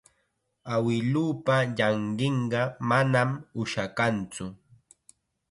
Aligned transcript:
Awiluupa 0.73 1.55
llanqinqa 1.77 2.61
manam 2.89 3.29
ushakantsu. 3.61 4.45